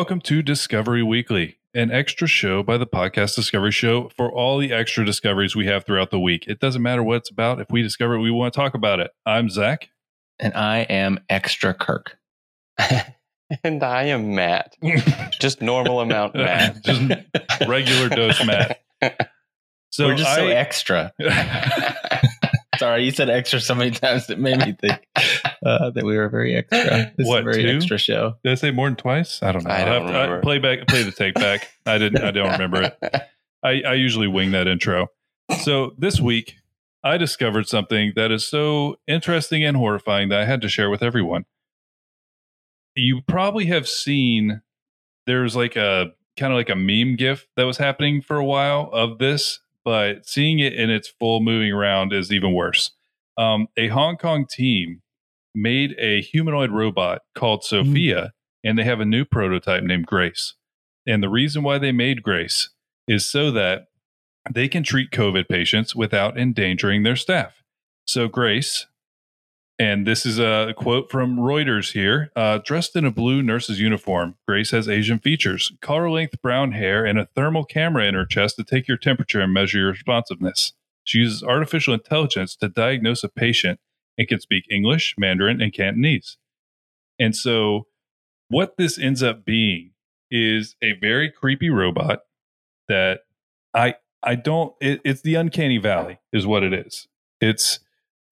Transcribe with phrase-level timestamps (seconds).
[0.00, 0.08] Weekly.
[0.08, 4.72] Welcome to Discovery Weekly, an extra show by the podcast Discovery Show for all the
[4.72, 6.46] extra discoveries we have throughout the week.
[6.48, 7.60] It doesn't matter what it's about.
[7.60, 9.10] If we discover it, we want to talk about it.
[9.26, 9.90] I'm Zach.
[10.38, 12.16] And I am extra Kirk.
[13.62, 14.74] and I am Matt.
[15.38, 16.82] Just normal amount Matt.
[16.84, 18.80] Just regular dose Matt.
[19.90, 21.12] So We're just so extra.
[22.80, 25.06] Sorry, you said extra so many times it made me think
[25.66, 27.12] uh, that we were very extra.
[27.14, 27.76] This What, is a very two?
[27.76, 28.36] extra show.
[28.42, 29.42] Did I say more than twice?
[29.42, 29.70] I don't know.
[29.70, 30.40] I don't have to- remember.
[30.40, 31.68] play back, play the take back.
[31.84, 32.24] I didn't.
[32.24, 32.98] I don't remember it.
[33.62, 35.08] I, I usually wing that intro.
[35.62, 36.54] So this week,
[37.04, 41.02] I discovered something that is so interesting and horrifying that I had to share with
[41.02, 41.44] everyone.
[42.94, 44.62] You probably have seen
[45.26, 48.88] there's like a kind of like a meme gif that was happening for a while
[48.92, 52.92] of this, but seeing it in its full moving around is even worse.
[53.36, 55.02] Um, a Hong Kong team
[55.54, 58.32] made a humanoid robot called Sophia,
[58.64, 60.54] and they have a new prototype named Grace.
[61.06, 62.70] And the reason why they made Grace
[63.08, 63.86] is so that
[64.50, 67.62] they can treat COVID patients without endangering their staff.
[68.04, 68.86] So, Grace,
[69.80, 74.36] and this is a quote from Reuters here uh, dressed in a blue nurse's uniform,
[74.46, 78.56] Grace has Asian features, collar length brown hair, and a thermal camera in her chest
[78.56, 80.74] to take your temperature and measure your responsiveness.
[81.04, 83.80] She uses artificial intelligence to diagnose a patient
[84.18, 86.36] and can speak English, Mandarin, and Cantonese.
[87.18, 87.86] And so,
[88.48, 89.92] what this ends up being
[90.30, 92.20] is a very creepy robot
[92.88, 93.20] that
[93.72, 94.74] I I don't.
[94.78, 97.08] It, it's the uncanny valley, is what it is.
[97.40, 97.80] It's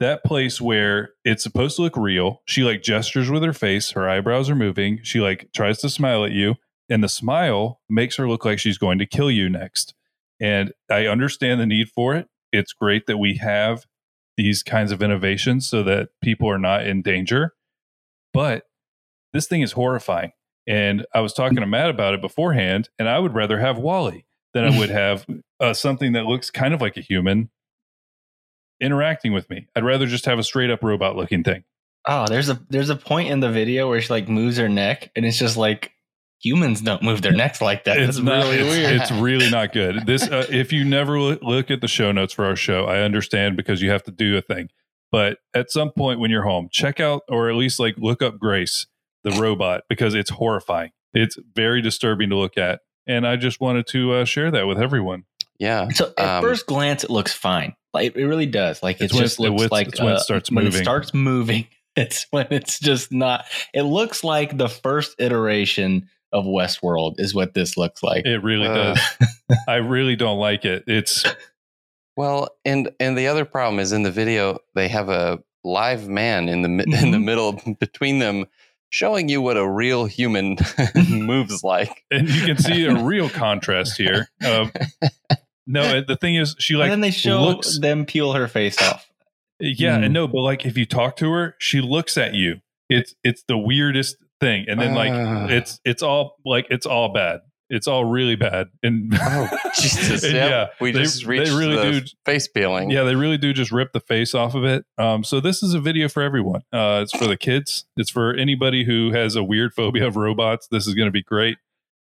[0.00, 2.42] that place where it's supposed to look real.
[2.46, 5.00] She like gestures with her face, her eyebrows are moving.
[5.02, 6.56] She like tries to smile at you,
[6.88, 9.94] and the smile makes her look like she's going to kill you next.
[10.40, 12.28] And I understand the need for it.
[12.52, 13.84] It's great that we have
[14.36, 17.54] these kinds of innovations so that people are not in danger.
[18.32, 18.64] But
[19.32, 20.32] this thing is horrifying.
[20.66, 24.26] And I was talking to Matt about it beforehand, and I would rather have Wally
[24.54, 25.26] than I would have
[25.58, 27.50] uh, something that looks kind of like a human
[28.80, 29.66] interacting with me.
[29.76, 31.64] I'd rather just have a straight up robot looking thing.
[32.06, 35.10] Oh, there's a there's a point in the video where she like moves her neck,
[35.16, 35.92] and it's just like
[36.40, 37.98] humans don't move their necks like that.
[37.98, 39.00] It's, not- really it's, weird.
[39.00, 40.06] It's really not good.
[40.06, 43.00] This, uh, if you never look, look at the show notes for our show, I
[43.00, 44.68] understand because you have to do a thing.
[45.10, 48.38] But at some point when you're home, check out or at least like look up
[48.38, 48.86] Grace,
[49.24, 50.90] the robot, because it's horrifying.
[51.12, 54.78] It's very disturbing to look at, and I just wanted to uh, share that with
[54.80, 55.24] everyone.
[55.58, 55.88] yeah.
[55.88, 57.74] So at Um, first glance, it looks fine.
[57.94, 58.82] Like it really does.
[58.82, 60.64] Like it It's when just it- looks it's- like it's when it uh, starts when
[60.64, 60.80] moving.
[60.80, 61.66] it starts moving.
[61.96, 63.46] It's when it's just not.
[63.74, 68.24] It looks like the first iteration of Westworld is what this looks like.
[68.24, 68.94] It really Uh.
[68.94, 69.00] does.
[69.68, 70.84] I really don't like it.
[70.86, 71.24] It's
[72.16, 76.48] Well, and and the other problem is in the video they have a live man
[76.48, 77.24] in the mi- in the Mhm.
[77.24, 78.44] middle between them
[78.90, 80.56] showing you what a real human
[81.08, 82.04] moves like.
[82.12, 84.28] and you can see a real contrast here.
[84.46, 84.70] Um,
[85.68, 88.80] no, the thing is, she like and then they show looks them peel her face
[88.82, 89.08] off.
[89.60, 90.04] Yeah, Mm.
[90.06, 92.60] and no, but like if you talk to her, she looks at you.
[92.88, 95.46] It's it's the weirdest thing, and then like Ah.
[95.48, 97.40] it's it's all like it's all bad.
[97.70, 100.24] It's all really bad, and Oh Jesus!
[100.24, 102.88] and Yep, yeah, we they- just they really the do- face peeling.
[102.90, 104.86] yeah, they really do just rip the face off of it.
[104.96, 106.62] Um, so this is a video for everyone.
[106.72, 107.84] Uh, it's for the kids.
[107.98, 110.66] It's for anybody who has a weird phobia of robots.
[110.70, 111.58] This is going to be great.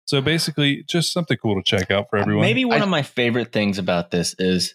[0.08, 2.40] So basically, just something cool to check out for everyone.
[2.40, 4.74] Maybe one I- of my favorite things about this is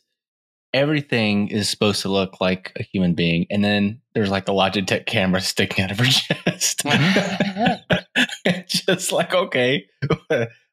[0.76, 5.08] everything is supposed to look like a human being, and then there's like a Logitech
[5.08, 6.84] camera sticking out of her chest.
[8.68, 9.88] Just like okay,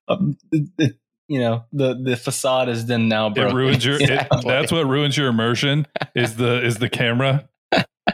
[0.08, 0.96] um, it- it-
[1.26, 3.96] you know the the facade is then now it ruins your.
[3.98, 5.86] It, that's what ruins your immersion.
[6.14, 7.48] Is the is the camera?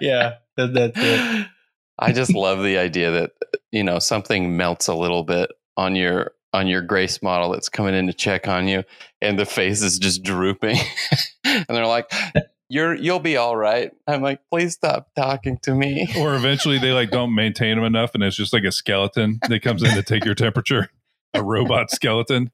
[0.01, 0.35] yeah.
[0.57, 1.47] That, that's it.
[1.99, 3.31] I just love the idea that
[3.73, 7.95] you know something melts a little bit on your on your grace model that's coming
[7.95, 8.85] in to check on you,
[9.21, 10.79] and the face is just drooping,
[11.45, 12.11] and they're like,
[12.69, 16.93] "You're you'll be all right." I'm like, "Please stop talking to me." or eventually they
[16.93, 20.03] like don't maintain them enough and it's just like a skeleton that comes in to
[20.03, 20.91] take your temperature
[21.35, 22.51] a robot skeleton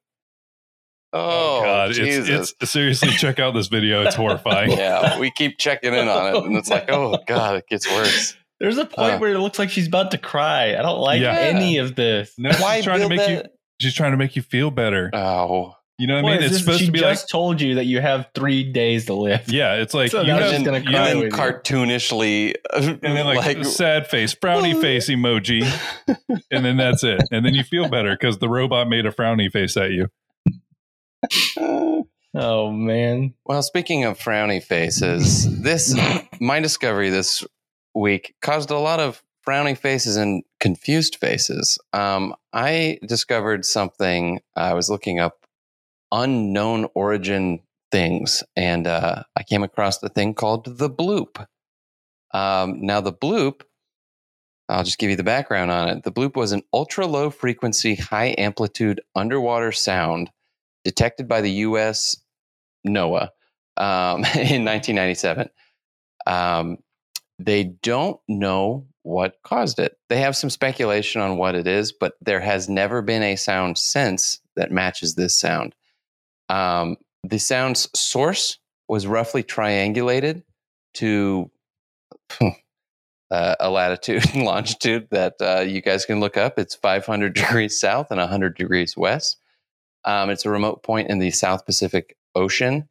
[1.14, 2.28] Oh, Jesus!
[2.28, 6.34] it's, it's seriously check out this video it's horrifying yeah, we keep checking in on
[6.34, 9.18] it, and it's like, "Oh God, it gets worse." There's a point Uh.
[9.18, 10.76] where it looks like she's about to cry.
[10.78, 11.32] I don't like Yeah.
[11.36, 12.32] any of this.
[12.38, 13.42] no, Why she's trying to build make you
[13.80, 16.60] she's trying to make you feel better Oh, you know what i mean it's this?
[16.60, 19.42] supposed she to be like just told you that you have three days to live.
[19.48, 23.26] yeah it's like So you now have, she's gonna cry and then cartoonishly, and then
[23.26, 25.62] like, sad face frowny face emoji
[26.52, 29.50] and then that's it and then you feel better because the robot made a frowny
[29.50, 30.08] face at you
[32.34, 33.34] Oh man.
[33.44, 35.94] Well, speaking of frowny faces, this
[36.40, 37.44] my discovery this
[37.94, 41.78] week caused a lot of frowny faces and confused faces.
[41.92, 44.40] Um, I discovered something.
[44.56, 45.46] I was looking up
[46.10, 47.60] unknown origin
[47.90, 51.46] things, and uh, I came across the thing called the bloop.
[52.32, 53.62] Um, now, the bloop,
[54.68, 56.02] I'll just give you the background on it.
[56.04, 60.30] The bloop was an ultra low frequency, high amplitude underwater sound
[60.84, 62.16] detected by the U.S.
[62.86, 63.28] NOAA
[63.76, 65.48] um, in 1997.
[66.26, 66.78] Um,
[67.38, 69.96] they don't know what caused it.
[70.08, 73.78] They have some speculation on what it is, but there has never been a sound
[73.78, 75.74] since that matches this sound.
[76.48, 78.58] Um, the sound's source
[78.88, 80.42] was roughly triangulated
[80.94, 81.50] to
[82.40, 86.58] uh, a latitude and longitude that uh, you guys can look up.
[86.58, 89.38] It's 500 degrees south and 100 degrees west.
[90.04, 92.88] Um, it's a remote point in the South Pacific Ocean,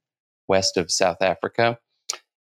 [0.47, 1.77] west of South Africa.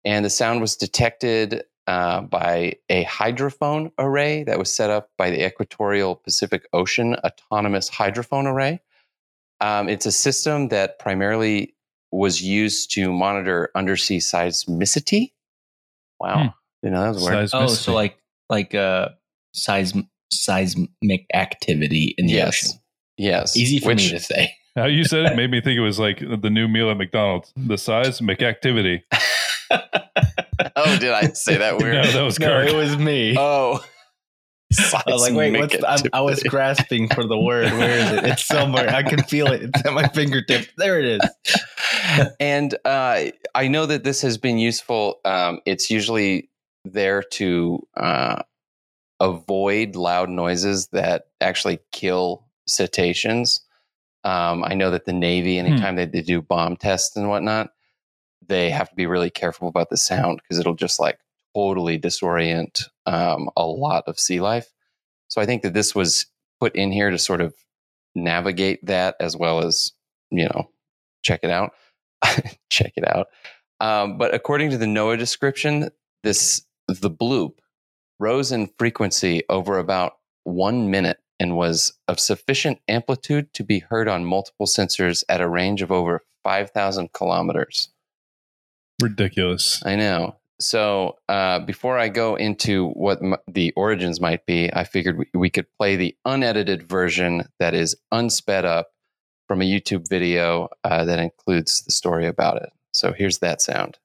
[0.03, 5.29] And the sound was detected uh, by a hydrophone array that was set up by
[5.29, 8.81] the Equatorial Pacific Ocean Autonomous Hydrophone Array.
[9.61, 11.75] Um, it's a system that primarily
[12.11, 15.33] was used to monitor undersea seismicity.
[16.19, 16.43] Wow.
[16.43, 16.47] Hmm.
[16.83, 17.49] You know, that was weird.
[17.53, 18.17] Oh, so like
[18.49, 19.09] like uh
[19.55, 22.47] seism seismic activity in the yes.
[22.47, 22.79] ocean.
[23.17, 23.57] Yes.
[23.57, 24.53] Easy for Which- me to say.
[24.75, 27.53] How you said it made me think it was like the new meal at McDonald's.
[27.55, 29.03] The seismic activity.
[30.75, 32.05] oh, did I say that weird?
[32.05, 32.69] No, that was no, Kirk.
[32.69, 33.35] it was me.
[33.37, 33.83] oh.
[34.93, 37.71] I was like, wait, what's the, I'm, I was grasping for the word.
[37.73, 38.23] Where is it?
[38.25, 38.89] It's somewhere.
[38.89, 39.61] I can feel it.
[39.61, 40.67] It's at my fingertips.
[40.77, 42.27] There it is.
[42.39, 45.19] and uh, I know that this has been useful.
[45.23, 46.49] Um, it's usually
[46.83, 48.41] there to uh,
[49.19, 53.61] avoid loud noises that actually kill cetaceans.
[54.23, 57.71] Um, I know that the Navy, anytime they, they do bomb tests and whatnot,
[58.47, 61.19] they have to be really careful about the sound because it'll just like
[61.55, 64.71] totally disorient um, a lot of sea life.
[65.27, 66.25] So I think that this was
[66.59, 67.53] put in here to sort of
[68.13, 69.91] navigate that as well as,
[70.31, 70.69] you know,
[71.23, 71.73] check it out.
[72.69, 73.27] check it out.
[73.79, 75.89] Um, but according to the NOAA description,
[76.23, 77.53] this the bloop
[78.19, 80.13] rose in frequency over about
[80.43, 85.49] one minute and was of sufficient amplitude to be heard on multiple sensors at a
[85.49, 87.89] range of over 5,000 kilometers.
[89.01, 89.81] Ridiculous.
[89.85, 90.35] I know.
[90.59, 95.25] So uh, before I go into what m- the origins might be, I figured we,
[95.33, 98.87] we could play the unedited version that is unsped up
[99.47, 102.71] from a YouTube video uh, that includes the story about it.
[102.93, 103.97] So here's that sound.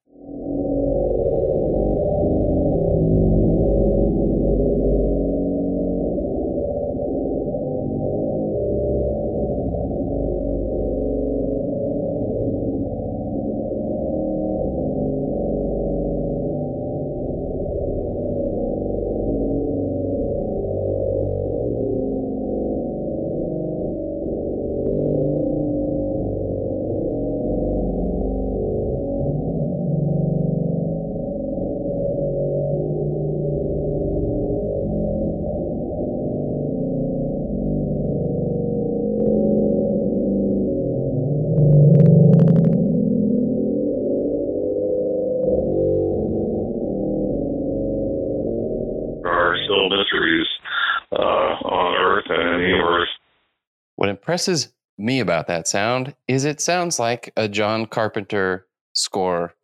[54.30, 59.54] Impresses me about that sound is it sounds like a John Carpenter score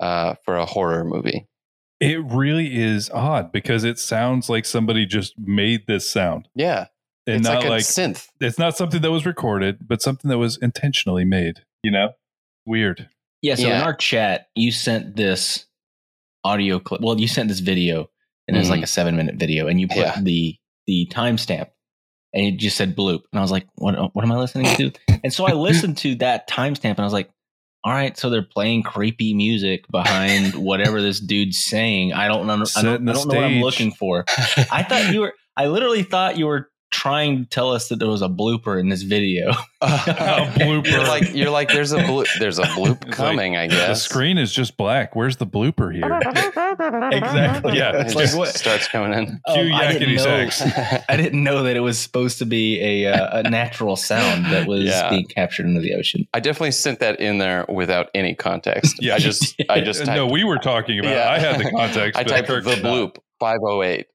[0.00, 1.46] uh, for a horror movie.
[2.00, 6.48] It really is odd because it sounds like somebody just made this sound.
[6.56, 6.86] Yeah,
[7.28, 8.26] And it's not like a like synth.
[8.40, 12.10] it's not something that was recorded, but something that was intentionally made, you know?
[12.66, 13.08] Weird.
[13.40, 13.54] Yeah.
[13.54, 15.66] So in our chat, you sent this
[16.42, 17.02] audio clip.
[17.02, 18.10] Well, you sent this video,
[18.48, 20.20] and it was like a seven minute video, and you put Yeah.
[20.20, 20.56] the
[20.88, 21.68] the timestamp,
[22.32, 24.92] and it just said bloop, and I was like, what What am I listening to?
[25.24, 27.30] and so I listened to that timestamp, and I was like.
[27.84, 32.12] All right, so they're playing creepy music behind whatever this dude's saying.
[32.12, 32.54] I don't know.
[32.54, 34.24] I don't, I don't know what I'm looking for.
[34.28, 35.32] I thought you were.
[35.56, 38.88] I literally thought you were trying to tell us that there was a blooper in
[38.88, 39.52] this video.
[39.82, 40.90] blooper.
[40.90, 43.56] You're like you're like there's a bloop, there's a bloop It's coming.
[43.56, 45.14] I guess The screen is just black.
[45.14, 46.04] Where's the blooper here?
[47.12, 47.76] exactly.
[47.76, 48.48] Yeah, It like just what?
[48.48, 49.40] starts coming in.
[49.46, 51.04] Oh, Cue I didn't yakety know- sax.
[51.08, 54.66] I didn't know that it was supposed to be a uh, a natural sound that
[54.66, 55.10] was Yeah.
[55.10, 56.26] being captured into the ocean.
[56.34, 58.96] I definitely sent that in there without any context.
[59.02, 59.14] Yeah.
[59.14, 61.10] I just I just typed, no, we were talking about.
[61.12, 61.30] Yeah.
[61.30, 62.18] I had the context.
[62.18, 64.06] I typed Kirk the did bloop 508.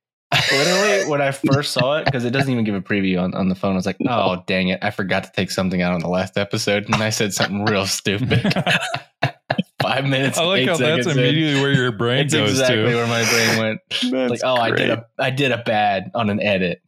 [0.51, 3.49] Literally, when I first saw it, because it doesn't even give a preview on, on
[3.49, 4.79] the phone, I was like, "Oh, dang it!
[4.81, 7.85] I forgot to take something out on the last episode, and I said something real
[7.85, 8.41] stupid."
[9.81, 10.37] Five minutes.
[10.37, 11.23] I like eight how that's seconds in.
[11.23, 12.95] immediately where your brain That's goes exactly to.
[12.95, 13.79] where my brain went.
[14.11, 16.81] That's like, oh, I did a I did a bad on an edit.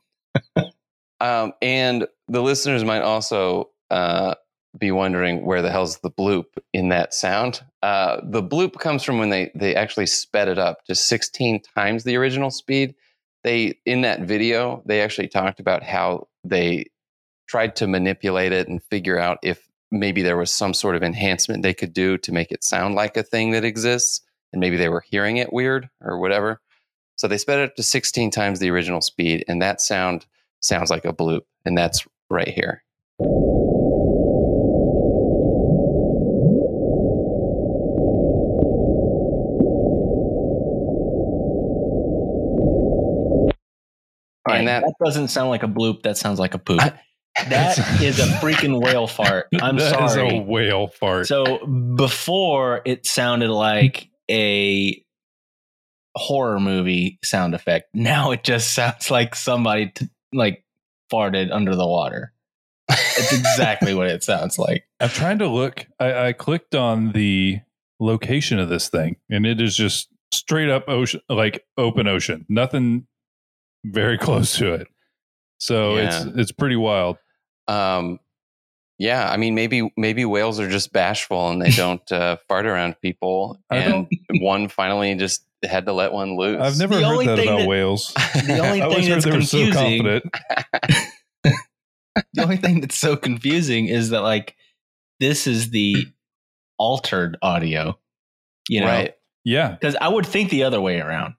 [1.19, 4.35] Um, and the listeners might also uh,
[4.77, 7.61] be wondering where the hell's the bloop in that sound.
[7.81, 12.03] Uh, the bloop comes from when they they actually sped it up to 16 times
[12.03, 12.95] the original speed.
[13.45, 16.87] They in that video they actually talked about how they
[17.47, 21.61] tried to manipulate it and figure out if maybe there was some sort of enhancement
[21.61, 24.21] they could do to make it sound like a thing that exists,
[24.51, 26.59] and maybe they were hearing it weird or whatever.
[27.17, 30.25] So they sped it up to 16 times the original speed, and that sound
[30.59, 32.83] sounds like a bloop, and that's right here.
[44.55, 46.03] All And that- that, doesn't sound like a bloop.
[46.03, 46.81] That sounds like a poop.
[47.49, 49.47] That is a freaking whale fart.
[49.61, 50.37] I'm That is sorry.
[50.37, 51.27] a whale fart.
[51.27, 55.03] So before it sounded like a
[56.15, 57.89] horror movie sound effect.
[57.93, 60.63] Now it just sounds like somebody t- like
[61.11, 62.31] farted under the water.
[62.89, 64.85] It's exactly what it sounds like.
[65.01, 65.85] I'm trying to look.
[65.99, 67.59] I, I clicked on the
[67.99, 72.45] location of this thing, and it is just straight up ocean, like open ocean.
[72.47, 73.07] Nothing
[73.91, 74.87] very close to it.
[75.59, 76.05] So Yeah.
[76.07, 77.17] it's it's pretty wild.
[77.67, 78.19] Um,
[78.97, 82.95] yeah, I mean, maybe maybe whales are just bashful and they don't uh, fart around
[83.01, 84.07] people, and
[84.39, 86.61] one finally just had to let one loose.
[86.61, 88.13] I've never The heard that about that- whales.
[88.13, 90.25] The only I thing that's they were so confident.
[92.33, 94.55] The only thing that's so confusing is that like
[95.19, 96.05] this is the
[96.77, 97.99] altered audio.
[98.69, 99.13] You know, right?
[99.43, 101.35] Yeah, because I would think the other way around.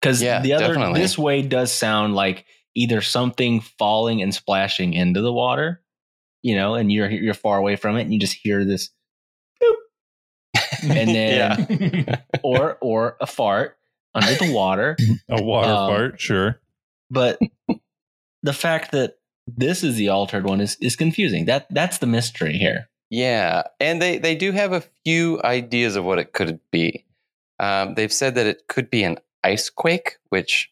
[0.00, 1.00] Because Yeah, the other definitely.
[1.00, 5.82] this way does sound like either something falling and splashing into the water,
[6.42, 8.90] you know, and you're you're far away from it, and you just hear this,
[10.82, 13.76] and then or or a fart
[14.14, 14.96] under the water.
[15.28, 16.20] a water Um, fart.
[16.20, 16.60] Sure.
[17.10, 17.38] But
[18.42, 21.46] the fact that this is the altered one is is confusing.
[21.46, 22.88] That that's the mystery here.
[23.10, 27.04] yeah, and they they do have a few ideas of what it could be.
[27.58, 30.70] Um, they've said that it could be an ice quake, which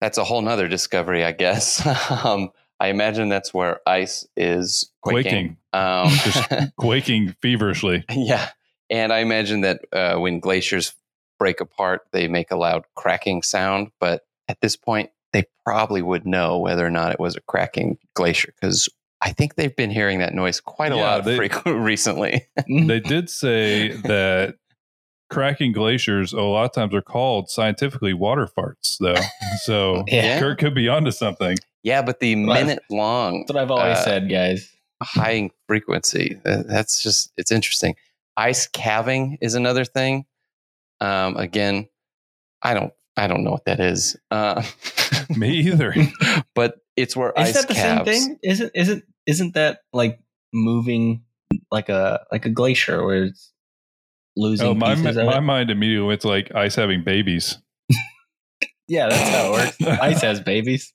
[0.00, 1.84] that's a whole nother discovery, I guess.
[2.24, 2.50] um,
[2.80, 5.22] I imagine that's where ice is quaking.
[5.22, 5.56] Quaking.
[5.72, 8.04] Um, Just Quaking feverishly.
[8.10, 8.48] Yeah.
[8.90, 10.94] And I imagine that uh, when glaciers
[11.38, 13.90] break apart, they make a loud cracking sound.
[13.98, 17.98] But at this point, they probably would know whether or not it was a cracking
[18.14, 18.88] glacier because
[19.20, 21.38] I think they've been hearing that noise quite a Yeah, lot they-
[21.72, 22.46] recently.
[22.68, 24.56] They did say that
[25.30, 29.14] cracking glaciers a lot of times are called scientifically water farts, though.
[29.62, 30.38] So Yeah.
[30.40, 31.56] Kurt could be onto something.
[31.82, 34.70] yeah, but the Well, that's- minute long That's what I've always Uh, said, guys.
[35.02, 37.94] high frequency, that's just, it's interesting.
[38.36, 40.24] Ice calving is another thing.
[41.00, 41.88] Um, again,
[42.62, 44.16] I don't, I don't know what that is.
[44.30, 44.62] Uh,
[45.36, 45.94] Me either.
[46.54, 48.10] but it's where Is ice that the calves.
[48.10, 48.38] same thing?
[48.42, 50.18] Isn't isn't isn't that like
[50.52, 51.22] moving
[51.70, 53.52] like a like a glacier where it's
[54.36, 55.42] losing Oh, my, pieces of my it?
[55.42, 57.58] mind immediately went to like ice having babies.
[58.86, 59.80] Yeah, that's how it works.
[60.02, 60.92] Ice has babies.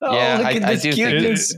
[0.00, 1.52] Oh, Yeah, look I- at I this do cute think new it's-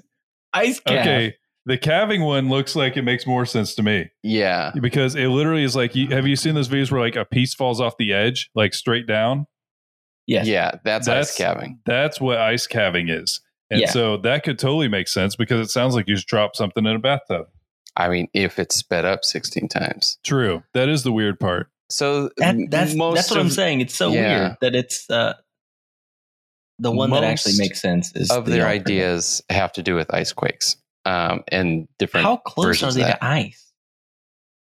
[0.54, 1.00] ice calf.
[1.06, 1.34] Okay.
[1.66, 4.70] The calving one looks like it makes more sense to me Yeah.
[4.80, 7.52] because it literally is like, you, have you seen those videos where like a piece
[7.54, 9.46] falls off the edge, like straight down?
[10.26, 10.46] Yes.
[10.46, 11.80] Yeah, that's, That's- ice calving.
[11.84, 13.40] That's what ice calving is.
[13.70, 13.90] And Yeah.
[13.90, 16.96] so that could totally make sense because it sounds like you just dropped something in
[16.96, 17.46] a bathtub.
[17.96, 20.18] I mean, if it's sped up 16 times.
[20.24, 20.62] True.
[20.74, 21.70] That is the weird part.
[21.88, 23.80] So That, that's most that's what I'm saying.
[23.80, 24.38] It's so Yeah.
[24.48, 25.34] weird that it's uh,
[26.78, 28.80] the one that actually makes sense is of the their alternate.
[28.82, 32.26] ideas have to do with ice quakes um, and different.
[32.26, 33.72] How close are versions they to ice?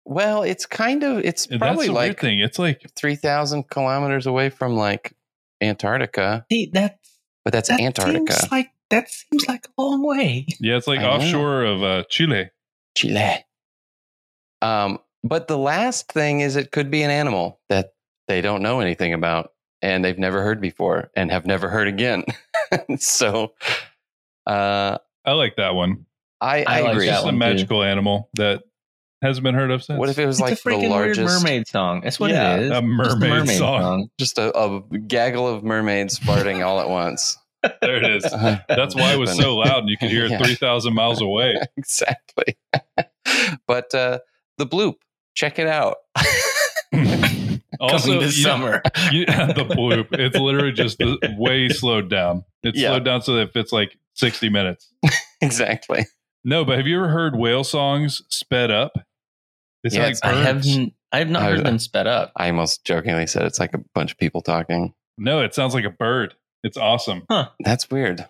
[0.04, 2.40] Well, it's kind of it's And probably that's the weird like thing.
[2.40, 5.14] It's like three thousand kilometers away from like
[5.62, 6.98] Antarctica, See, that
[7.44, 10.46] but that's that Antarctica, seems like that seems like a long way.
[10.60, 11.10] yeah, it's like I know.
[11.10, 12.50] offshore of uh, Chile.
[12.96, 13.44] Chile.
[14.60, 17.94] Um, but the last thing is it could be an animal that
[18.28, 22.24] they don't know anything about and they've never heard before and have never heard again.
[22.98, 23.52] so,
[24.46, 26.06] uh, I like that one.
[26.40, 27.06] I, I, I agree.
[27.06, 27.38] that Just a one, too.
[27.38, 28.62] magical animal that
[29.22, 29.98] hasn't been heard of since.
[29.98, 32.00] What if it was It's like a freaking the largest, weird mermaid song.
[32.00, 32.70] That's what Yeah, it is.
[32.70, 34.08] a Just mermaid song.
[34.18, 37.36] just a, a gaggle of mermaids farting all at once?
[37.80, 38.22] There it is.
[38.68, 40.38] That's why it was so loud and you could hear it Yeah.
[40.42, 41.60] 3,000 miles away.
[41.76, 42.56] exactly.
[43.66, 44.18] but uh,
[44.58, 44.94] the bloop,
[45.34, 45.96] check it out.
[47.80, 48.82] also, this you know, summer.
[49.10, 52.44] you, the bloop, it's literally just the, way slowed down.
[52.62, 52.90] It's Yeah.
[52.90, 54.92] slowed down so that it fits like 60 minutes.
[55.40, 56.06] exactly.
[56.44, 58.98] No, but have you ever heard whale songs sped up?
[59.82, 60.76] They sound Yeah, like I have birds.
[60.76, 62.32] n- I have not I- heard them sped up.
[62.36, 64.94] I almost jokingly said it's like a bunch of people talking.
[65.18, 66.34] No, it sounds like a bird.
[66.62, 67.24] It's awesome.
[67.60, 68.26] That's weird.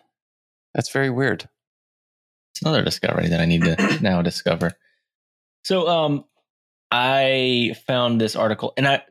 [0.74, 1.48] That's very weird.
[2.54, 4.72] It's another discovery that I need to now discover.
[5.64, 6.24] So, um,
[6.90, 9.02] I found this article, and I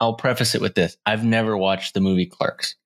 [0.00, 2.76] I'll preface it with this: I've never watched the movie Clerks,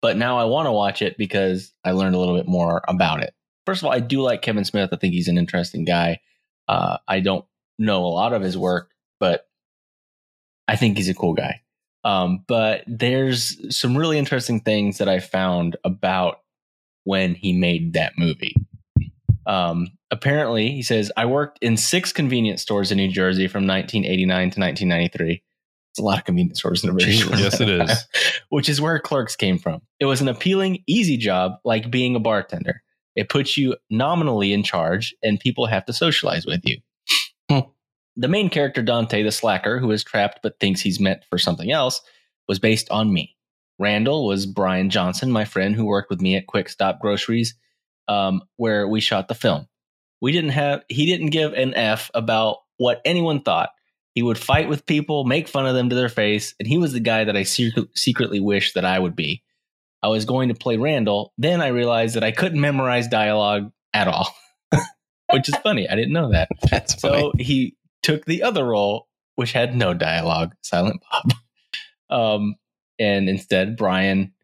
[0.00, 3.22] but now I want to watch it because I learned a little bit more about
[3.22, 3.34] it.
[3.66, 4.90] First of all, I do like Kevin Smith.
[4.92, 6.20] I think he's an interesting guy.
[6.66, 7.44] Uh, I don't
[7.78, 9.46] know a lot of his work, but
[10.66, 11.62] I think he's a cool guy.
[12.04, 16.40] Um, but there's some really interesting things that I found about
[17.04, 18.54] when he made that movie.
[19.46, 24.36] Um, apparently, he says, I worked in six convenience stores in New Jersey from 1989
[24.36, 25.42] to 1993.
[25.90, 27.28] It's a lot of convenience stores in a very Jesus.
[27.28, 28.06] short Yes, it is.
[28.48, 29.82] Which is where clerks came from.
[30.00, 32.82] It was an appealing, easy job like being a bartender.
[33.14, 36.78] It puts you nominally in charge, and people have to socialize with you.
[38.16, 41.70] The main character, Dante the slacker, who is trapped but thinks he's meant for something
[41.70, 42.00] else,
[42.48, 43.36] was based on me.
[43.78, 47.54] Randall was Bryan Johnson, my friend who worked with me at Quick Stop Groceries,
[48.08, 49.66] um, where we shot the film.
[50.20, 53.70] We didn't have, he didn't give an F about what anyone thought.
[54.14, 56.92] He would fight with people, make fun of them to their face, and he was
[56.92, 59.42] the guy that I secret, secretly wished that I would be.
[60.02, 61.32] I was going to play Randall.
[61.38, 64.28] Then I realized that I couldn't memorize dialogue at all,
[65.30, 65.88] which is funny.
[65.88, 66.48] I didn't know that.
[66.70, 67.20] That's funny.
[67.20, 71.32] So he took the other role, which had no dialogue, Silent Bob.
[72.10, 72.56] Um,
[72.98, 74.34] and instead, Brian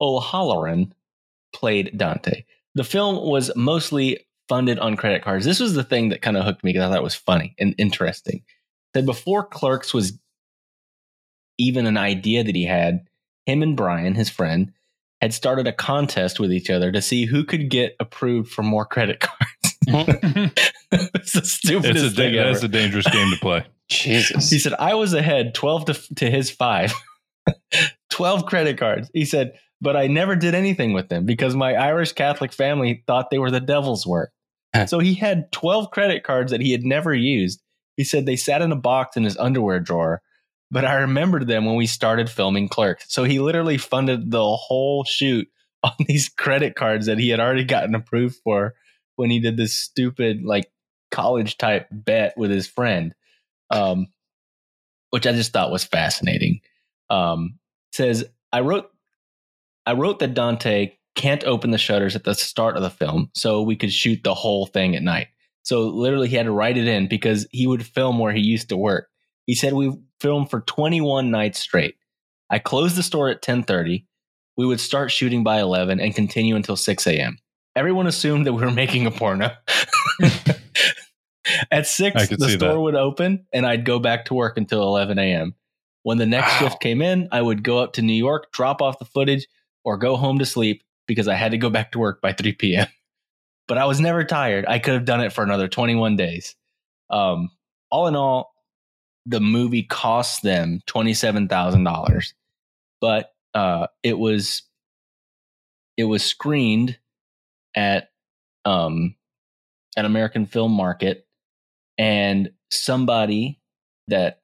[0.00, 0.94] O'Halloran
[1.52, 2.44] played Dante.
[2.74, 5.44] The film was mostly funded on credit cards.
[5.44, 7.54] This was the thing that kind of hooked me because I thought it was funny
[7.58, 8.42] and interesting.
[8.94, 10.18] That before Clerks was
[11.58, 13.06] even an idea that he had,
[13.44, 14.72] him and Brian, his friend,
[15.20, 18.84] had started a contest with each other to see who could get approved for more
[18.84, 19.65] credit cards.
[19.86, 20.46] Mm-hmm.
[21.14, 23.64] it's the stupidest it's a thing that's a dangerous game to play.
[23.88, 24.50] Jesus.
[24.50, 26.92] He said, I was ahead 12 to, to his five.
[28.10, 29.10] 12 credit cards.
[29.12, 33.30] He said, but I never did anything with them because my Irish Catholic family thought
[33.30, 34.32] they were the devil's work.
[34.86, 37.62] so he had 12 credit cards that he had never used.
[37.96, 40.22] He said they sat in a box in his underwear drawer,
[40.70, 43.06] but I remembered them when we started filming Clerks.
[43.08, 45.48] So he literally funded the whole shoot
[45.82, 48.74] on these credit cards that he had already gotten approved for
[49.16, 50.70] when he did this stupid, like,
[51.10, 53.14] college type bet with his friend
[53.70, 54.06] um,
[55.10, 56.60] which I just thought was fascinating.
[57.10, 57.58] Um,
[57.92, 58.90] says I wrote
[59.86, 63.62] I wrote that Dante can't open the shutters at the start of the film, so
[63.62, 65.28] we could shoot the whole thing at night.
[65.62, 68.68] So literally, he had to write it in because he would film where he used
[68.68, 69.08] to work.
[69.46, 71.96] He said we filmed for 21 nights straight.
[72.50, 74.04] I closed the store at 10:30.
[74.56, 77.38] We would start shooting by 11 and continue until 6 a.m.
[77.76, 79.50] Everyone assumed that we were making a porno.
[81.70, 82.80] At six, the store that.
[82.80, 85.54] would open and I'd go back to work until 11 a.m.
[86.02, 86.58] When the next Wow.
[86.68, 89.46] shift came in, I would go up to New York, drop off the footage,
[89.84, 92.52] or go home to sleep because I had to go back to work by 3
[92.54, 92.88] p.m.
[93.68, 94.64] But I was never tired.
[94.68, 96.54] I could have done it for another 21 days.
[97.10, 97.50] Um,
[97.90, 98.54] all in all,
[99.26, 102.32] the movie cost them $27,000,
[103.00, 104.62] but uh, it was
[105.96, 106.96] it was screened
[107.76, 108.08] at
[108.64, 109.14] um,
[109.96, 111.26] an American Film Market,
[111.98, 113.60] and somebody
[114.08, 114.40] that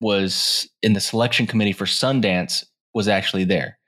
[0.00, 3.78] was in the selection committee for Sundance was actually there.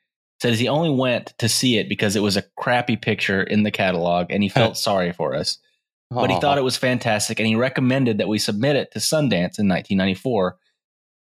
[0.41, 3.71] Says he only went to see it because it was a crappy picture in the
[3.71, 5.59] catalog, and he felt sorry for us.
[6.11, 9.59] But he thought it was fantastic, and he recommended that we submit it to Sundance
[9.59, 10.57] in 1994,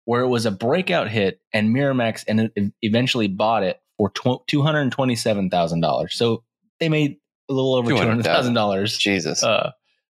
[0.07, 6.13] where it was a breakout hit, and Miramax and eventually bought it for $227,000.
[6.13, 6.45] So
[6.81, 7.17] they made
[7.49, 9.43] a little over $200,000 Jesus.
[9.43, 9.71] uh,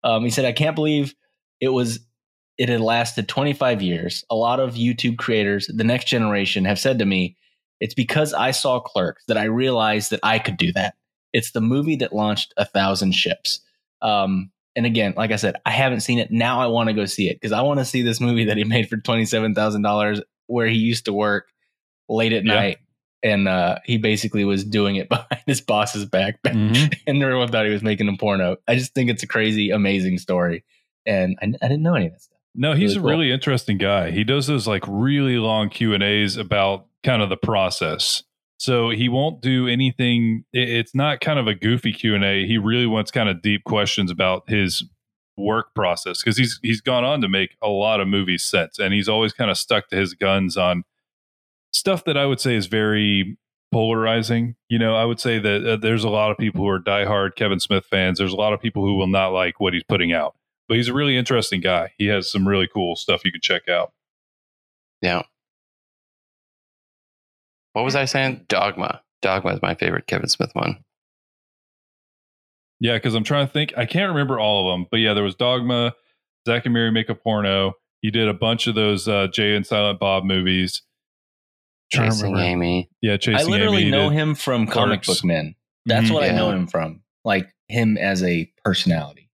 [0.03, 1.13] um, he said, I can't believe
[1.59, 1.99] it was,
[2.57, 4.23] it had lasted 25 years.
[4.29, 7.37] A lot of YouTube creators, the next generation, have said to me,
[7.79, 10.95] it's because I saw Clerks that I realized that I could do that.
[11.31, 13.61] It's the movie that launched a thousand ships.
[14.01, 16.31] Um, and again, like I said, I haven't seen it.
[16.31, 18.57] Now I want to go see it because I want to see this movie that
[18.57, 21.47] he made for $27,000 where he used to work
[22.07, 22.53] late at Yeah.
[22.55, 22.77] night.
[23.21, 26.93] And uh, he basically was doing it behind his boss's back Mhm.
[27.07, 28.57] and everyone thought he was making a porno.
[28.67, 30.63] I just think it's a crazy, amazing story,
[31.05, 32.37] and I, I didn't know any of that stuff.
[32.55, 33.09] No, he's Really a cool.
[33.09, 34.11] really interesting guy.
[34.11, 38.23] He does those like really long Q and A's about kind of the process.
[38.57, 40.43] So he won't do anything.
[40.51, 42.45] It's not kind of a goofy Q and A.
[42.45, 44.83] He really wants kind of deep questions about his
[45.37, 48.93] work process because he's he's gone on to make a lot of movies since, and
[48.93, 50.83] he's always kind of stuck to his guns on
[51.71, 53.37] stuff that I would say is very
[53.71, 54.55] polarizing.
[54.69, 57.35] You know, I would say that uh, there's a lot of people who are diehard
[57.35, 58.17] Kevin Smith fans.
[58.17, 60.35] There's a lot of people who will not like what he's putting out.
[60.67, 61.93] but he's a really interesting guy.
[61.97, 63.91] He has some really cool stuff you can check out.
[65.01, 65.23] Yeah.
[67.73, 68.45] What was I saying?
[68.47, 69.01] Dogma.
[69.21, 70.83] Dogma is my favorite Kevin Smith one.
[72.79, 73.73] Yeah, because I'm trying to think.
[73.77, 75.93] I can't remember all of them, but yeah, there was Dogma,
[76.47, 77.73] Zack and Miri Make a Porno.
[78.01, 80.81] He did a bunch of those uh, Jay and Silent Bob movies.
[81.91, 82.49] Trying to Chasing remember.
[82.49, 82.89] Amy.
[83.01, 83.43] Yeah, chasing Amy.
[83.47, 83.91] I literally Amy.
[83.91, 85.55] know him from comic book men.
[85.85, 86.13] That's Mhm.
[86.13, 87.01] what I know him from.
[87.25, 89.29] Like him as a personality,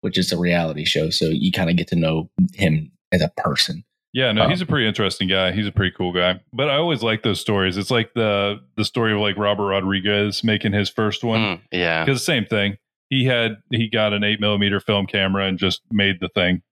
[0.00, 1.10] which is a reality show.
[1.10, 3.84] So you kind of get to know him as a person.
[4.14, 5.52] Yeah, no, Um, he's a pretty interesting guy.
[5.52, 6.40] He's a pretty cool guy.
[6.52, 7.78] But I always like those stories.
[7.78, 11.40] It's like the the story of like Robert Rodriguez making his first one.
[11.40, 12.04] Mm, yeah.
[12.04, 12.76] Because same thing.
[13.08, 16.62] He had he got an eight millimeter film camera and just made the thing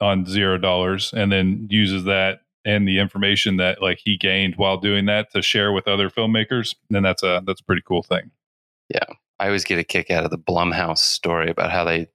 [0.00, 4.76] on zero dollars, and then uses that and the information that like he gained while
[4.76, 6.74] doing that to share with other filmmakers.
[6.92, 8.30] And that's a that's a pretty cool thing.
[8.90, 9.04] Yeah.
[9.38, 12.08] I always get a kick out of the Blumhouse story about how they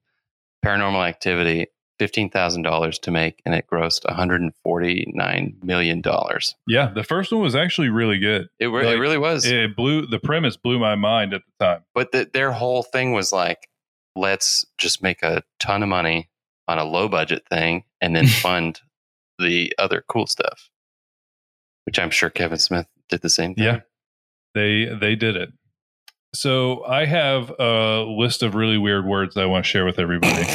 [0.65, 1.67] paranormal activity
[1.99, 6.55] fifteen thousand dollars to make and it grossed one hundred and forty nine million dollars.
[6.67, 8.49] Yeah, the first one was actually really good.
[8.59, 9.45] It, re- Like, it really was.
[9.45, 11.83] It blew the premise blew my mind at the time.
[11.93, 13.69] but the, their whole thing was like,
[14.15, 16.29] let's just make a ton of money
[16.67, 18.81] on a low budget thing and then fund
[19.41, 20.69] the other cool stuff.
[21.85, 23.63] Which I'm sure Kevin Smith did the same thing.
[23.63, 23.79] Yeah.
[24.53, 25.49] They they did it.
[26.33, 29.99] So I have a list of really weird words that I want to share with
[29.99, 30.45] everybody.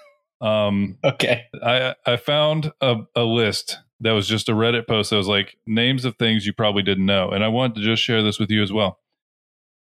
[0.40, 1.44] um, Okay.
[1.62, 5.56] I I found a, a list that was just a Reddit post that was like
[5.66, 8.50] names of things you probably didn't know, and I wanted to just share this with
[8.50, 8.98] you as well.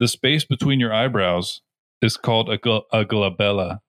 [0.01, 1.63] The space between your eyebrows
[2.01, 3.81] is called a, gl- a glabella.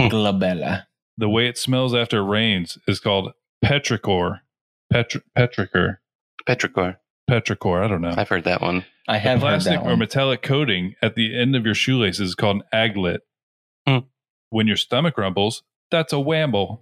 [0.00, 0.84] Glabella.
[1.16, 3.32] The way it smells after it rains is called
[3.64, 4.40] petrichor.
[4.92, 5.98] Petri- petrichor.
[6.48, 6.96] Petrichor.
[7.30, 7.84] Petrichor.
[7.84, 8.14] I don't know.
[8.16, 8.84] I've heard that one.
[9.06, 9.98] I The have heard plastic that or one.
[9.98, 13.18] metallic coating at the end of your shoelaces is called an aglet.
[13.86, 13.98] Hmm.
[14.50, 16.80] When your stomach rumbles, that's a wamble.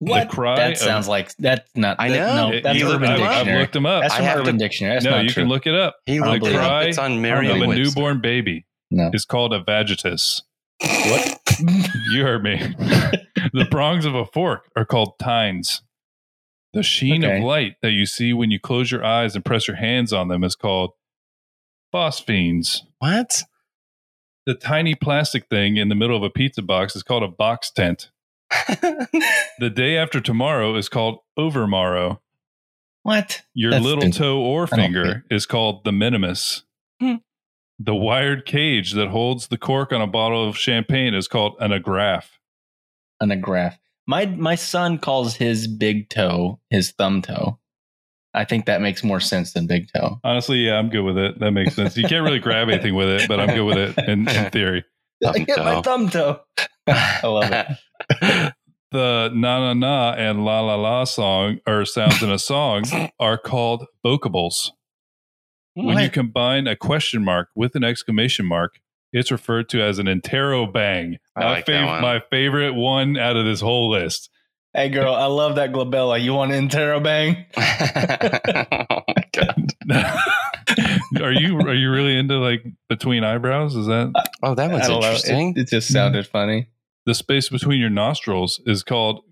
[0.00, 0.28] What?
[0.30, 1.96] The cry that of- sounds like that's not.
[1.98, 2.50] I that- know.
[2.50, 3.26] No, that's you Urban looked him.
[3.26, 4.02] I've looked them up.
[4.02, 4.94] That's I from have Urban to- Dictionary.
[4.96, 5.42] That's no, not you true.
[5.42, 5.96] can look it up.
[6.06, 6.84] He I don't it believe up.
[6.84, 7.74] It's on Of a Webster.
[7.82, 9.10] newborn baby No.
[9.12, 10.42] is called a vagitus.
[10.80, 11.34] What?
[12.12, 12.56] You heard me.
[13.52, 15.82] the prongs of a fork are called tines.
[16.72, 17.38] The sheen Okay.
[17.38, 20.28] of light that you see when you close your eyes and press your hands on
[20.28, 20.92] them is called
[21.94, 22.82] phosphenes.
[22.98, 23.44] What?
[24.46, 27.70] The tiny plastic thing in the middle of a pizza box is called a box
[27.70, 28.10] tent.
[29.60, 32.20] The day after tomorrow is called overmorrow.
[33.02, 33.42] What?
[33.52, 36.62] Your That's little toe or finger is called the minimus.
[37.00, 37.16] Hmm.
[37.80, 41.72] The wired cage that holds the cork on a bottle of champagne is called an
[41.72, 42.26] agraph.
[43.20, 43.78] An a graph.
[44.08, 47.58] My my son calls his big toe his thumb toe.
[48.34, 50.18] I think that makes more sense than big toe.
[50.24, 51.38] Honestly, yeah, I'm good with it.
[51.40, 51.96] That makes sense.
[51.96, 54.84] You can't really grab anything with it, but I'm good with it in, in theory.
[55.22, 56.40] Thumb I get my thumb toe.
[56.86, 58.54] I love it.
[58.90, 62.84] The na na na and la la la song or sounds in a song
[63.20, 64.72] are called vocables.
[65.74, 68.80] When you combine a question mark with an exclamation mark,
[69.12, 71.16] it's referred to as an interrobang.
[71.36, 72.02] I my, like that one.
[72.02, 74.30] my favorite one out of this whole list.
[74.74, 76.20] Hey girl, I love that glabella.
[76.22, 77.46] You want interrobang?
[77.56, 79.72] oh my god!
[81.22, 83.74] are you are you really into like between eyebrows?
[83.76, 85.06] Is that Oh, that one's I don't know.
[85.06, 85.50] interesting.
[85.56, 86.30] It, it just sounded hmm.
[86.30, 86.66] funny.
[87.06, 89.22] the space between your nostrils is called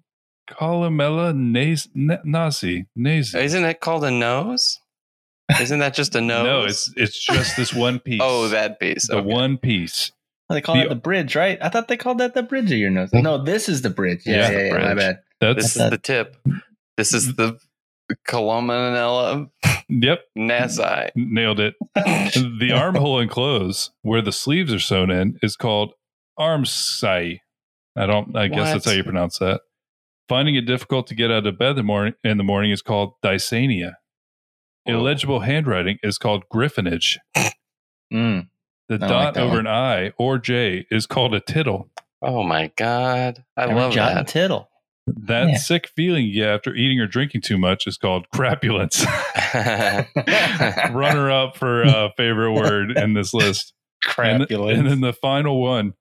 [0.49, 3.39] columella nas- na- nasi nasi.
[3.39, 4.79] Isn't it called a nose?
[5.61, 6.45] Isn't that just a nose?
[6.45, 8.21] No, it's it's just this one piece.
[8.23, 9.07] oh that piece.
[9.09, 9.27] the Okay.
[9.27, 10.11] one piece.
[10.51, 11.59] Oh, they call The- it the bridge, right?
[11.61, 13.11] I thought they called that the bridge of your nose.
[13.13, 13.45] No, mm-hmm.
[13.45, 14.23] this is the bridge.
[14.27, 14.97] Yeah, Yeah, yeah, the yeah, my bridge.
[14.99, 15.19] bad.
[15.41, 16.37] That's This is the tip.
[16.97, 17.59] This is the
[18.29, 19.51] columella
[19.89, 21.11] yep, nasi.
[21.15, 21.75] nailed it.
[21.95, 25.93] The armhole and clothes where the sleeves are sewn in is called
[26.39, 27.41] armscye.
[27.97, 28.37] I don't.
[28.37, 29.63] I guess that's how you pronounce that.
[30.29, 32.83] Finding it difficult to get out of bed in the morning in the morning is
[32.83, 33.95] called dysania.
[34.87, 37.16] Illegible handwriting is called griffinage.
[38.12, 38.49] Mm.
[38.88, 39.61] The I like dot that over one.
[39.61, 41.88] an I or J is called a tittle.
[42.22, 43.44] Oh my god!
[43.57, 44.29] I Every love jot and that.
[44.29, 44.68] tittle.
[45.07, 45.57] That Yeah.
[45.57, 49.05] sick feeling you get after eating or drinking too much is called crapulence.
[50.92, 53.72] Runner up for uh, favorite word in this list.
[54.18, 54.79] And, th- Crapulence.
[54.79, 55.94] and then the final one,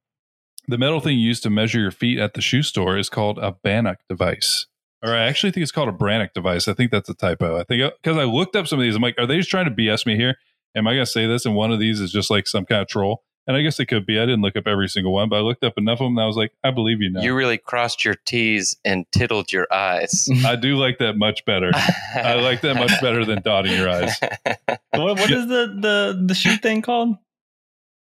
[0.67, 3.51] the metal thing used to measure your feet at the shoe store is called a
[3.63, 4.67] Bannock device.
[5.03, 6.67] Or I actually think it's called a Brannock device.
[6.67, 7.59] I think that's a typo.
[7.59, 9.65] I think because I looked up some of these, I'm like, are they just trying
[9.65, 10.37] to BS me here?
[10.75, 11.45] Am I going to say this?
[11.45, 13.23] And one of these is just like some kind of troll.
[13.47, 14.19] And I guess it could be.
[14.19, 16.17] I didn't look up every single one, but I looked up enough of them.
[16.17, 17.21] And I was like, I believe you now.
[17.21, 20.27] You really crossed your T's and tiddled your eyes.
[20.45, 21.71] I do like that much better.
[22.15, 24.15] I like that much better than dotting your eyes.
[24.65, 27.17] what, what is the, the, the shoe thing called?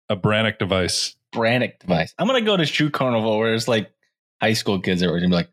[0.09, 1.15] A Brannock device.
[1.35, 2.15] Brannock device.
[2.19, 3.93] I'm going to go to Shoe Carnival where it's like
[4.41, 5.51] high school kids are were gonna be like,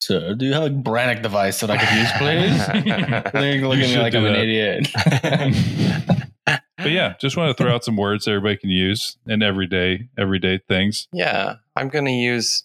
[0.00, 2.66] "Sir, do you have a Brannock device that I could use, please?"
[3.32, 4.88] They're gonna look at me like I'm an idiot.
[6.78, 10.58] But yeah, just want to throw out some words everybody can use in everyday everyday
[10.68, 11.08] things.
[11.12, 12.64] Yeah, I'm going to use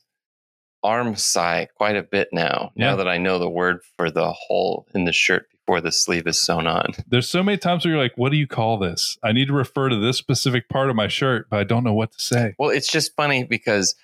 [0.83, 2.71] arm sigh quite a bit now.
[2.75, 2.91] Yeah.
[2.91, 6.27] Now that I know the word for the hole in the shirt before the sleeve
[6.27, 6.91] is sewn on.
[7.07, 9.53] There's so many times where you're like, "What do you call this?" I need to
[9.53, 12.53] refer to this specific part of my shirt, but I don't know what to say.
[12.59, 13.95] Well, it's just funny because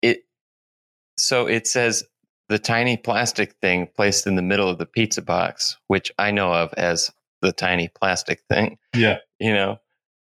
[0.00, 0.20] it.
[1.18, 2.04] So it says
[2.48, 6.52] the tiny plastic thing placed in the middle of the pizza box, which I know
[6.52, 7.10] of as
[7.42, 8.78] the tiny plastic thing.
[8.96, 9.80] Yeah, You know,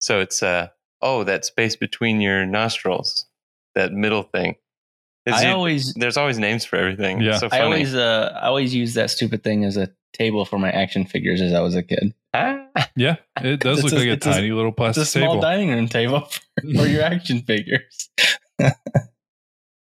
[0.00, 0.68] so it's uh
[1.00, 3.26] oh that space between your nostrils,
[3.74, 4.57] that middle thing.
[5.26, 7.20] It's- I you- always, there's always names for everything.
[7.20, 7.31] Yeah.
[7.33, 7.62] It's so I funny.
[7.64, 11.40] always, uh, I always use that stupid thing as a table for my action figures
[11.42, 12.14] as I was a kid.
[12.35, 12.66] Ah.
[12.96, 15.33] yeah, it does look a- like a it's a- tiny little It's plastic a small
[15.35, 15.40] table.
[15.42, 16.40] dining room table for,
[16.76, 18.11] for your action figures.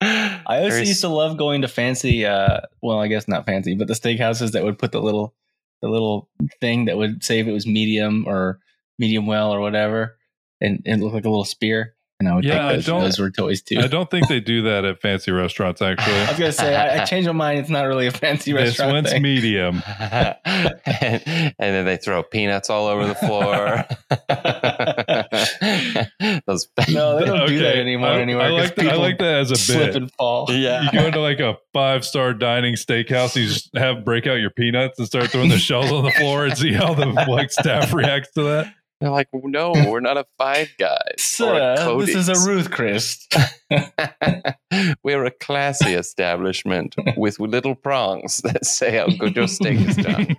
[0.02, 3.76] I also Very used to love going to fancy, uh, well, I guess not fancy,
[3.76, 5.34] but the steakhouses that would put the little,
[5.82, 6.30] the little
[6.62, 8.60] thing that would say if it was medium or
[9.00, 10.18] medium well or whatever,
[10.62, 11.96] and it looked like a little spear.
[12.19, 12.86] And I would Yeah, I take those.
[12.88, 13.77] don't- those were toys too.
[13.80, 15.84] I don't think they do that at fancy restaurants.
[15.84, 16.15] Actually.
[16.15, 17.60] I was gonna say I, I changed my mind.
[17.60, 19.21] It's not really a fancy this restaurant one's thing.
[19.21, 19.84] medium.
[19.99, 20.36] and,
[20.86, 23.86] and then they throw peanuts all over the floor.
[26.47, 28.45] Those No, they don't do that anymore I, anywhere.
[28.45, 28.88] I 'cause like that.
[28.88, 29.95] I like that as a slip bit.
[29.97, 30.47] and fall.
[30.49, 30.84] yeah.
[30.84, 34.49] You go into like a five star dining steakhouse, you just have break out your
[34.49, 37.93] peanuts and start throwing the shells on the floor and see how the like staff
[37.93, 38.73] reacts to that.
[39.00, 41.16] They're like, no, we're not a Five Guys.
[41.20, 43.28] Sir, this is a Ruth Chris.
[45.04, 50.38] We're a classy establishment with little prongs that say how good your steak is done.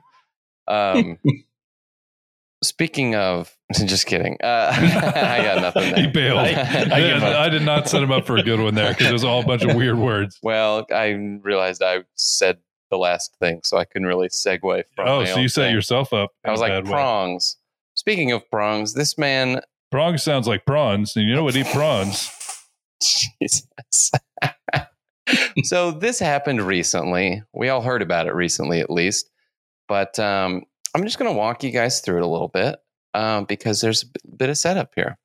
[0.67, 1.19] Um,
[2.63, 4.37] speaking of, just kidding.
[4.43, 6.03] Uh, I got nothing there.
[6.03, 6.39] He bailed.
[6.39, 7.45] I- I.
[7.45, 9.41] I did not set him up for a good one there because it was all
[9.43, 10.39] a bunch of weird words.
[10.43, 12.59] Well, I realized I said
[12.91, 15.09] the last thing, so I couldn't really segue from.
[15.09, 15.75] Oh, so you set thing.
[15.75, 16.31] yourself up.
[16.45, 17.57] I was like prongs.
[17.57, 17.65] way.
[17.99, 19.61] Speaking of prongs, this man.
[19.91, 22.31] Prong sounds like prawns, and you know what eat prawns.
[23.03, 24.13] Jesus.
[25.65, 27.43] so this happened recently.
[27.53, 29.29] We all heard about it recently, at least.
[29.89, 30.63] But um,
[30.95, 32.77] I'm just going to walk you guys through it a little bit
[33.15, 35.19] um, because there's a bit of setup here.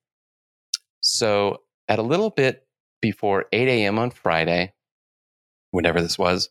[1.01, 2.65] So at a little bit
[3.03, 3.99] before 8 a.m.
[3.99, 4.73] on Friday,
[5.69, 6.49] whenever this was,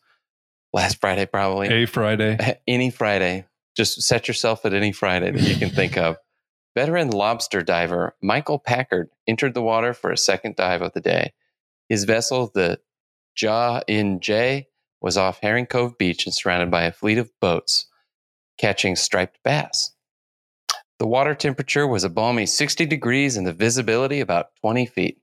[0.73, 2.61] last Friday probably, A Friday.
[2.69, 3.45] any Friday.
[3.77, 6.17] Just set yourself at any Friday that you can think of.
[6.75, 11.33] Veteran lobster diver Michael Packard entered the water for a second dive of the day.
[11.89, 12.81] His vessel, the
[13.37, 14.69] Ja'n J,
[15.03, 17.87] was off Herring Cove Beach and surrounded by a fleet of boats
[18.59, 19.93] catching striped bass.
[20.99, 25.19] The water temperature was a balmy 60 degrees and the visibility about 20 feet.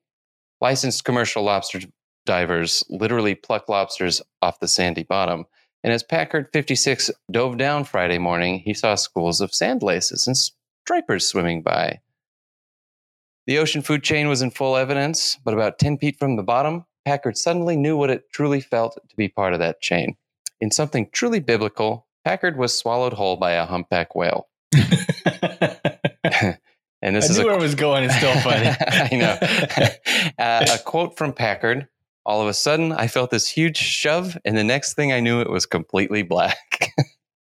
[0.59, 1.79] Licensed commercial lobster
[2.25, 5.45] divers literally pluck lobsters off the sandy bottom.
[5.83, 10.35] And as Packard 56 dove down Friday morning, he saw schools of sand lances and
[10.37, 11.99] stripers swimming by.
[13.47, 16.85] The ocean food chain was in full evidence, but about 10 feet from the bottom,
[17.05, 20.17] Packard suddenly knew what it truly felt to be part of that chain.
[20.61, 24.49] In something truly biblical, Packard was swallowed whole by a humpback whale.
[27.01, 28.03] And this I is knew a where it was going.
[28.03, 28.67] It's still funny.
[28.87, 29.37] I know.
[30.43, 31.87] uh, a quote from Packard.
[32.29, 35.41] All of a sudden, I felt this huge shove, and the next thing I knew,
[35.41, 36.93] it was completely black.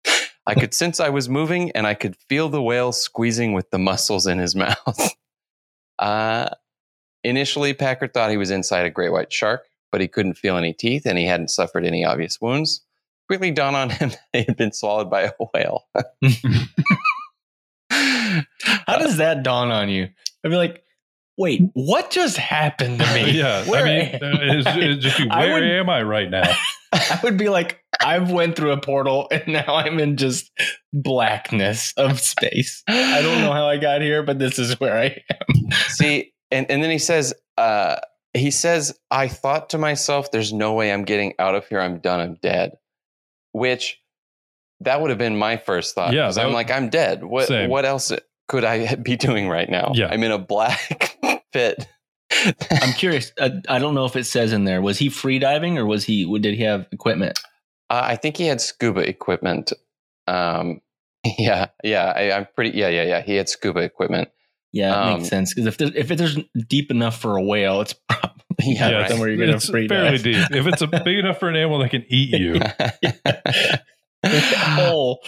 [0.45, 3.79] I could sense I was moving, and I could feel the whale squeezing with the
[3.79, 5.15] muscles in his mouth.
[5.97, 6.49] Uh,
[7.23, 10.73] initially, Packard thought he was inside a great white shark, but he couldn't feel any
[10.73, 12.81] teeth, and he hadn't suffered any obvious wounds.
[13.29, 15.85] Quickly dawned on him that he had been swallowed by a whale.
[17.89, 20.09] How does that dawn on you?
[20.43, 20.82] I'd be like,
[21.37, 23.31] wait, what just happened to me?
[23.37, 26.51] yeah, Where I mean, am- it's, it's just I would- am I right now?
[26.93, 30.51] I would be like, I've went through a portal and now I'm in just
[30.91, 32.83] blackness of space.
[32.87, 35.71] I don't know how I got here, but this is where I am.
[35.87, 37.95] See, and, and then he says, uh,
[38.35, 41.79] he says, I thought to myself, there's no way I'm getting out of here.
[41.79, 42.19] I'm done.
[42.19, 42.73] I'm dead.
[43.53, 43.99] Which
[44.81, 46.13] that would have been my first thought.
[46.13, 47.23] Yeah, 'cause that I'm would- like, I'm dead.
[47.23, 47.69] What Same.
[47.69, 48.11] what else
[48.47, 49.91] could I be doing right now?
[49.93, 50.07] Yeah.
[50.07, 51.17] I'm in a black
[51.53, 51.87] pit.
[52.71, 53.31] I'm curious.
[53.39, 54.81] Uh, I don't know if it says in there.
[54.81, 56.25] Was he free diving or was he?
[56.39, 57.39] Did he have equipment?
[57.89, 59.71] Uh, I think he had scuba equipment.
[60.27, 60.81] Um,
[61.37, 62.77] yeah, yeah, I, I'm pretty.
[62.77, 63.21] Yeah, yeah, yeah.
[63.21, 64.29] He had scuba equipment.
[64.71, 65.53] Yeah, it Um, makes sense.
[65.53, 69.09] Because if there's, if there's deep enough for a whale, it's probably Yeah, not right.
[69.11, 70.23] somewhere you're gonna it's free fairly dive.
[70.23, 70.47] deep.
[70.57, 72.59] If it's a big enough for an animal that can eat you,
[74.25, 75.19] Hole.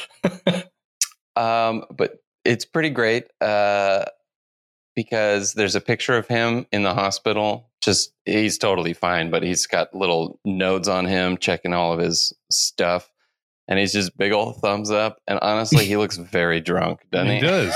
[1.36, 3.26] um, but it's pretty great.
[3.42, 4.06] Uh,
[4.96, 7.70] because there's a picture of him in the hospital.
[7.82, 12.34] Just he's totally fine, but he's got little nodes on him checking all of his
[12.50, 13.12] stuff.
[13.68, 15.18] And he's just big old thumbs up.
[15.28, 17.36] And honestly, he looks very drunk, doesn't he?
[17.36, 17.76] he does.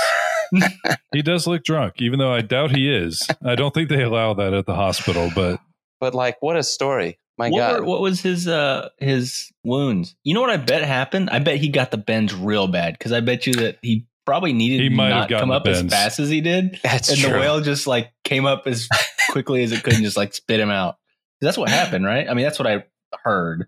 [1.14, 3.28] he does look drunk, even though I doubt he is.
[3.44, 5.60] I don't think they allow that at the hospital, but
[6.00, 7.20] But like, what a story!
[7.38, 10.16] My what, God, were- what was his uh his wounds?
[10.24, 11.30] You know what I bet happened?
[11.30, 14.54] I bet he got the bends real bad because I bet you that he probably
[14.54, 17.10] needed He to might not gotten come the up as fast as he did, that's
[17.10, 17.32] and true.
[17.34, 18.88] the whale just like came up as
[19.32, 20.98] quickly as it could and just like spit him out.
[21.42, 22.30] That's what happened, right?
[22.30, 22.84] I mean, that's what I
[23.24, 23.68] heard.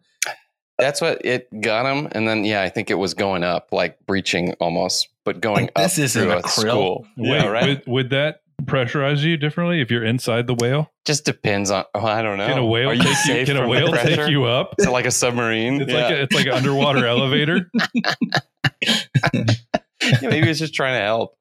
[0.77, 3.97] That's what it got him, and then yeah, I think it was going up, like
[4.05, 6.69] breaching almost, but going Like, this up isn't through a a krill.
[6.71, 7.07] school.
[7.17, 7.67] yeah, right.
[7.67, 10.91] would, would that pressurize you differently if you're inside the whale?
[11.05, 11.85] Just depends on.
[11.95, 12.47] Oh, I don't know.
[12.47, 13.15] Can a whale Are you take you?
[13.15, 14.75] safe Can a whale take you up?
[14.79, 15.81] Is it like a submarine?
[15.81, 16.01] It's yeah.
[16.01, 17.69] like a, it's like an underwater elevator.
[20.21, 21.37] yeah, maybe it's just trying to help.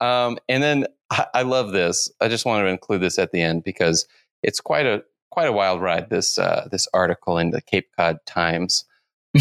[0.00, 2.10] Um, and then I, I love this.
[2.20, 4.06] I just want to include this at the end because
[4.42, 6.10] it's quite a quite a wild ride.
[6.10, 8.84] This uh, this article in the Cape Cod Times,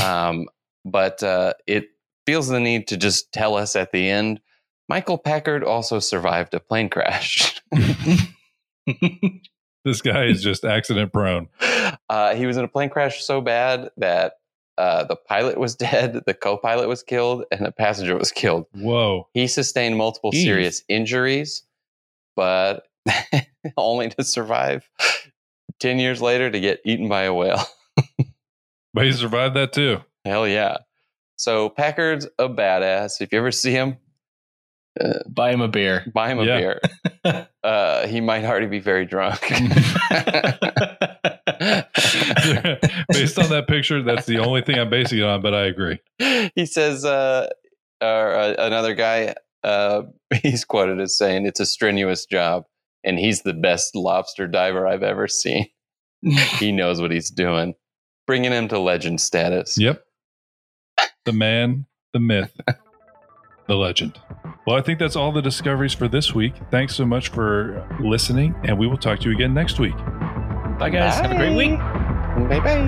[0.03, 0.47] um,
[0.85, 1.89] but uh, it
[2.25, 4.39] feels the need to just tell us at the end.
[4.89, 7.61] Michael Packard also survived a plane crash.
[9.85, 11.49] This guy is just accident prone.
[12.09, 14.33] uh, he was in a plane crash so bad that
[14.77, 18.65] uh, the pilot was dead, the co-pilot was killed, and the passenger was killed.
[18.73, 19.27] Whoa.
[19.33, 20.43] He sustained multiple Jeez.
[20.43, 21.63] serious injuries,
[22.35, 22.87] but
[23.77, 24.89] only to survive
[25.79, 27.63] 10 years later to get eaten by a whale.
[28.95, 30.01] But he survived that too.
[30.23, 30.77] Hell yeah.
[31.35, 33.21] So Packard's a badass.
[33.21, 33.97] If you ever see him,
[35.27, 36.05] Buy him a beer.
[36.13, 36.57] buy him a Yeah.
[37.23, 37.47] beer.
[37.63, 39.39] Uh, he might already be very drunk.
[43.09, 45.99] Based on that picture, that's the only thing I'm basing it on, but I agree.
[46.55, 47.47] he says, uh,
[48.01, 50.03] or uh, another guy, uh,
[50.41, 52.65] he's quoted as saying, it's a strenuous job,
[53.03, 55.67] and he's the best lobster diver I've ever seen.
[56.21, 57.75] he knows what he's doing,
[58.27, 59.77] bringing him to legend status.
[59.77, 60.03] Yep.
[61.25, 62.59] The man, the myth,
[63.67, 64.19] the legend.
[64.67, 66.53] Well, I think that's all the discoveries for this week.
[66.71, 69.95] Thanks so much for listening, and we will talk to you again next week.
[70.83, 71.15] Bye, guys.
[71.15, 71.79] Have a great week.
[71.79, 72.83] Bye bye.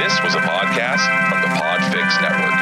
[0.00, 2.56] This was a podcast from the Podfix Network.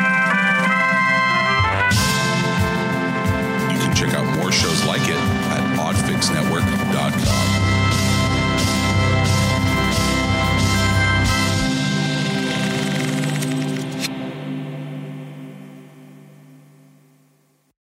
[3.70, 7.61] You can check out more shows like it at podfixnetwork.com.